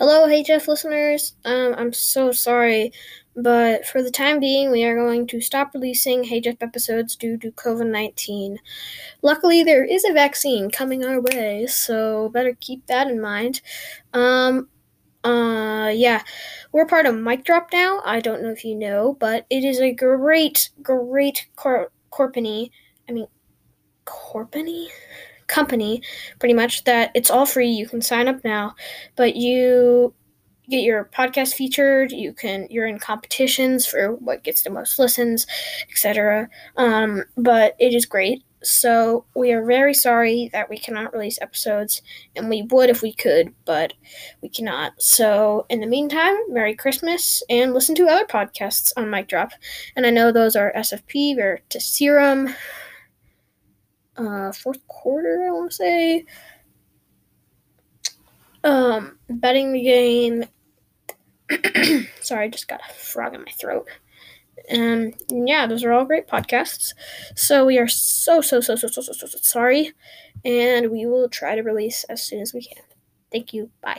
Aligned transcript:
Hello, 0.00 0.26
HF 0.26 0.66
listeners. 0.66 1.34
Um, 1.44 1.74
I'm 1.76 1.92
so 1.92 2.32
sorry, 2.32 2.90
but 3.36 3.84
for 3.84 4.02
the 4.02 4.10
time 4.10 4.40
being, 4.40 4.70
we 4.70 4.82
are 4.82 4.96
going 4.96 5.26
to 5.26 5.42
stop 5.42 5.74
releasing 5.74 6.24
HF 6.24 6.56
episodes 6.62 7.16
due 7.16 7.36
to 7.36 7.52
COVID 7.52 7.90
19. 7.90 8.58
Luckily, 9.20 9.62
there 9.62 9.84
is 9.84 10.06
a 10.06 10.14
vaccine 10.14 10.70
coming 10.70 11.04
our 11.04 11.20
way, 11.20 11.66
so 11.66 12.30
better 12.30 12.56
keep 12.60 12.86
that 12.86 13.08
in 13.08 13.20
mind. 13.20 13.60
Um, 14.14 14.70
uh, 15.22 15.90
yeah, 15.94 16.22
we're 16.72 16.86
part 16.86 17.04
of 17.04 17.14
Mic 17.14 17.44
Drop 17.44 17.68
now. 17.70 18.00
I 18.02 18.20
don't 18.20 18.42
know 18.42 18.52
if 18.52 18.64
you 18.64 18.76
know, 18.76 19.18
but 19.20 19.44
it 19.50 19.64
is 19.64 19.80
a 19.82 19.92
great, 19.92 20.70
great 20.82 21.46
cor-. 21.56 21.92
I 22.18 23.12
mean, 23.12 23.26
company? 24.06 24.88
Company 25.50 26.02
pretty 26.38 26.54
much 26.54 26.84
that 26.84 27.10
it's 27.14 27.30
all 27.30 27.46
free. 27.46 27.68
You 27.68 27.88
can 27.88 28.00
sign 28.00 28.28
up 28.28 28.42
now 28.44 28.74
but 29.16 29.36
you 29.36 30.14
get 30.70 30.84
your 30.84 31.10
podcast 31.12 31.54
featured. 31.54 32.12
You 32.12 32.32
can 32.32 32.66
you're 32.70 32.86
in 32.86 32.98
competitions 32.98 33.86
for 33.86 34.14
what 34.14 34.44
gets 34.44 34.62
the 34.62 34.70
most 34.70 34.98
listens 34.98 35.46
etc 35.90 36.48
um, 36.76 37.24
but 37.36 37.76
it 37.78 37.92
is 37.92 38.06
great. 38.06 38.44
So 38.62 39.24
we 39.34 39.52
are 39.52 39.64
very 39.64 39.94
sorry 39.94 40.50
that 40.52 40.68
we 40.68 40.78
cannot 40.78 41.14
release 41.14 41.38
episodes 41.40 42.02
and 42.36 42.50
we 42.50 42.62
would 42.70 42.90
if 42.90 43.00
we 43.00 43.12
could 43.12 43.54
but 43.64 43.94
we 44.42 44.48
cannot. 44.48 44.92
So 44.98 45.66
in 45.70 45.80
the 45.80 45.86
meantime 45.86 46.36
merry 46.48 46.74
christmas 46.74 47.42
and 47.48 47.74
listen 47.74 47.94
to 47.96 48.06
other 48.06 48.26
podcasts 48.26 48.92
on 48.96 49.10
mic 49.10 49.28
drop. 49.28 49.50
And 49.96 50.06
i 50.06 50.10
know 50.10 50.30
those 50.30 50.56
are 50.56 50.72
sfp 50.76 51.36
veritaserum 51.36 52.54
uh, 54.20 54.52
fourth 54.52 54.86
quarter, 54.86 55.46
I 55.48 55.52
want 55.52 55.70
to 55.70 55.76
say. 55.76 56.24
Um, 58.62 59.18
betting 59.28 59.72
the 59.72 59.82
game. 59.82 60.44
Sorry, 62.20 62.44
I 62.44 62.48
just 62.48 62.68
got 62.68 62.80
a 62.88 62.92
frog 62.92 63.34
in 63.34 63.40
my 63.40 63.52
throat. 63.52 63.88
Um, 64.72 65.12
yeah, 65.30 65.66
those 65.66 65.82
are 65.84 65.92
all 65.92 66.04
great 66.04 66.28
podcasts. 66.28 66.92
So 67.34 67.64
we 67.64 67.78
are 67.78 67.88
so, 67.88 68.40
so, 68.40 68.60
so, 68.60 68.76
so, 68.76 68.88
so, 68.88 69.00
so, 69.02 69.12
so, 69.12 69.26
so 69.26 69.38
sorry. 69.40 69.92
And 70.44 70.90
we 70.90 71.06
will 71.06 71.28
try 71.28 71.56
to 71.56 71.62
release 71.62 72.04
as 72.04 72.22
soon 72.22 72.40
as 72.40 72.54
we 72.54 72.62
can. 72.62 72.82
Thank 73.32 73.52
you. 73.52 73.70
Bye. 73.82 73.98